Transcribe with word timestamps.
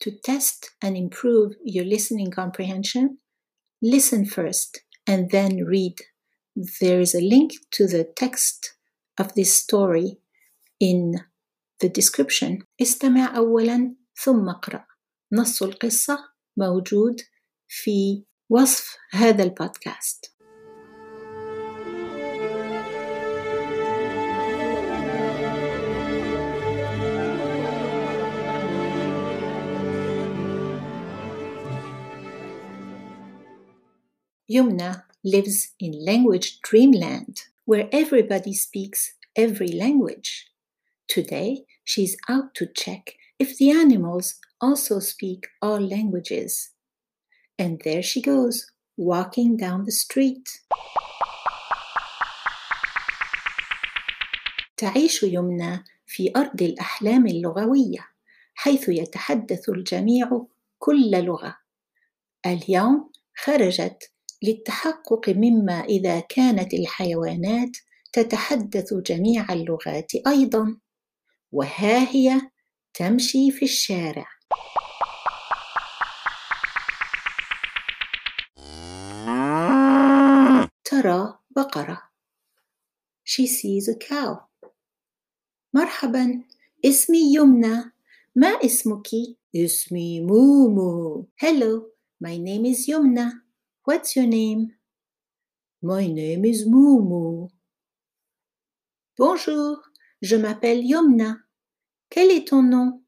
To 0.00 0.10
test 0.24 0.70
and 0.82 0.96
improve 0.96 1.52
your 1.64 1.84
listening 1.84 2.30
comprehension, 2.30 3.18
listen 3.82 4.24
first 4.26 4.84
and 5.06 5.30
then 5.30 5.64
read. 5.64 5.96
There 6.80 7.00
is 7.00 7.14
a 7.14 7.20
link 7.20 7.52
to 7.72 7.86
the 7.86 8.04
text 8.16 8.74
of 9.18 9.34
this 9.34 9.54
story 9.54 10.18
in 10.80 11.14
the 11.80 11.88
description. 11.88 12.64
استمع 12.82 13.36
أولا 13.36 13.94
ثم 14.24 14.48
اقرأ. 14.48 14.86
نص 15.32 15.62
القصة 15.62 16.18
موجود 16.56 17.20
في 17.68 18.24
وصف 18.50 18.96
هذا 19.10 19.42
البودكاست. 19.42 20.29
Yumna 34.50 35.02
lives 35.24 35.72
in 35.80 36.04
language 36.04 36.60
dreamland 36.60 37.42
where 37.64 37.88
everybody 37.90 38.54
speaks 38.54 39.14
every 39.34 39.68
language. 39.68 40.52
Today, 41.08 41.64
she's 41.82 42.16
out 42.28 42.54
to 42.54 42.66
check 42.66 43.16
if 43.38 43.58
the 43.58 43.70
animals 43.70 44.36
also 44.60 45.00
speak 45.00 45.48
all 45.60 45.80
languages. 45.80 46.70
And 47.58 47.80
there 47.84 48.02
she 48.02 48.22
goes, 48.22 48.70
walking 48.96 49.56
down 49.56 49.84
the 49.84 49.92
street. 49.92 50.48
تعيش 54.76 55.22
يمنى 55.22 55.84
في 56.06 56.32
أرض 56.36 56.62
الأحلام 56.62 57.26
اللغوية 57.26 58.08
حيث 58.54 58.88
يتحدث 58.88 59.68
الجميع 59.68 60.46
كل 60.78 61.10
لغة. 61.10 61.56
اليوم 62.46 63.10
خرجت 63.36 64.09
للتحقق 64.43 65.29
مما 65.29 65.83
إذا 65.83 66.19
كانت 66.19 66.73
الحيوانات 66.73 67.77
تتحدث 68.13 68.93
جميع 68.93 69.53
اللغات 69.53 70.11
أيضا 70.27 70.77
وها 71.51 72.09
هي 72.11 72.41
تمشي 72.93 73.51
في 73.51 73.65
الشارع. 73.65 74.25
ترى 80.83 81.39
بقرة. 81.55 82.01
She 83.23 83.47
sees 83.47 83.87
a 83.87 83.95
cow. 83.95 84.37
مرحبا 85.73 86.43
اسمي 86.85 87.35
يمنى. 87.35 87.91
ما 88.35 88.47
اسمك؟ 88.47 89.07
اسمي 89.55 90.21
مومو. 90.21 91.27
Hello, 91.37 91.85
my 92.23 92.37
name 92.37 92.65
is 92.65 92.89
يمنى. 92.89 93.50
What's 93.84 94.16
your 94.16 94.26
name? 94.26 94.72
My 95.80 96.08
name 96.08 96.44
is 96.44 96.66
Moumou. 96.66 97.48
Bonjour, 99.16 99.78
je 100.20 100.36
m'appelle 100.36 100.84
Yomna. 100.84 101.36
Quel 102.10 102.32
est 102.32 102.48
ton 102.48 102.62
nom? 102.62 103.02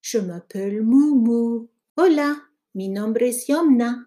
Je 0.00 0.18
m'appelle 0.18 0.82
Moumou. 0.82 1.68
Hola, 1.96 2.36
mi 2.74 2.88
nombre 2.88 3.22
es 3.24 3.46
Yomna. 3.48 4.06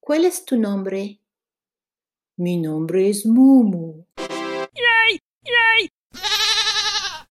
¿Cuál 0.00 0.24
es 0.24 0.44
tu 0.46 0.56
nombre? 0.56 1.20
Mi 2.38 2.56
nombre 2.56 3.08
es 3.10 3.26
Moumou. 3.26 4.06
Yay! 4.18 5.20
Yay! 5.44 5.90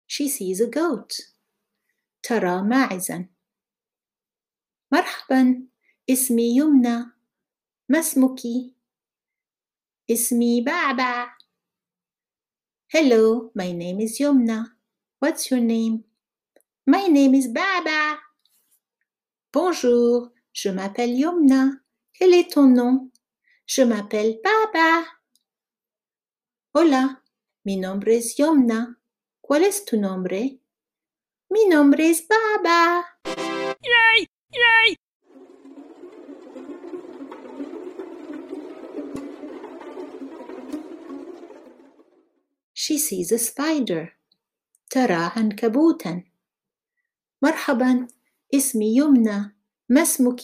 She 0.05 0.29
sees 0.29 0.61
a 0.61 0.67
goat. 0.67 1.35
ترى 2.23 2.61
ماعزا. 2.61 3.29
مرحبا 4.91 5.67
اسمي 6.09 6.57
يمنى 6.57 7.15
ما 7.89 7.99
اسمك؟ 7.99 8.41
اسمي 10.11 10.61
بعبع. 10.61 11.35
Hello, 12.87 13.51
my 13.55 13.71
name 13.71 13.99
is 13.99 14.19
Yumna. 14.19 14.75
What's 15.19 15.49
your 15.51 15.59
name? 15.59 16.03
My 16.85 17.07
name 17.07 17.33
is 17.33 17.47
Baba. 17.47 18.19
Bonjour, 19.51 20.31
je 20.53 20.69
m'appelle 20.69 21.15
Yumna. 21.17 21.81
Quel 22.13 22.33
est 22.33 22.51
ton 22.53 22.67
nom? 22.67 23.11
Je 23.65 23.81
m'appelle 23.81 24.39
Baba. 24.43 25.05
Hola, 26.73 27.21
mi 27.65 27.77
nombre 27.77 28.09
es 28.09 28.37
Yumna. 28.37 28.95
¿Cuál 29.41 29.63
es 29.63 29.83
tu 29.83 29.97
nombre? 29.97 30.59
Mi 31.49 31.67
nombre 31.67 32.09
es 32.09 32.27
Baba. 32.27 33.05
Yay! 33.25 34.27
Yay! 34.51 34.97
She 42.89 42.97
sees 42.97 43.31
a 43.31 43.39
spider. 43.39 44.13
ترى 44.89 45.31
عنكبوتا. 45.35 46.23
مرحبا 47.41 48.07
اسمي 48.55 48.95
يمنى 48.97 49.55
ما 49.89 50.01
اسمك؟ 50.01 50.41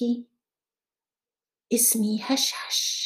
اسمي 1.73 2.19
هشهش. 2.22 3.01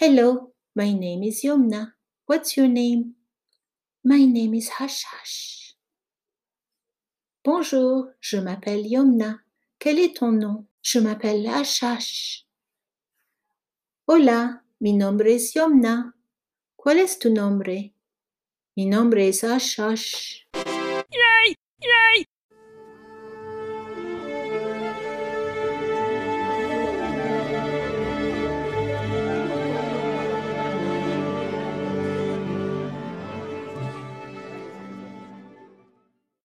Hello, 0.00 0.52
my 0.74 0.92
name 0.94 1.22
is 1.22 1.42
Yumna. 1.44 1.92
What's 2.24 2.56
your 2.56 2.68
name? 2.68 3.16
My 4.02 4.24
name 4.24 4.54
is 4.54 4.70
Hashhash. 4.70 5.74
Bonjour, 7.44 8.08
je 8.18 8.38
m'appelle 8.38 8.86
Yumna. 8.86 9.40
Quel 9.78 9.98
est 9.98 10.16
ton 10.16 10.32
nom? 10.32 10.64
Je 10.80 11.00
m'appelle 11.00 11.46
Hashhash. 11.46 12.46
Hola, 14.06 14.62
mi 14.80 14.94
nombre 14.94 15.26
es 15.26 15.54
Yumna. 15.54 16.13
¿Cuál 16.85 16.99
es 16.99 17.17
tu 17.17 17.33
nombre? 17.33 17.95
Mi 18.75 18.85
nombre 18.85 19.27
es 19.27 19.43
Ash 19.43 19.81
Ash. 19.81 20.43
Yay! 20.53 21.55
Yay! 21.79 22.27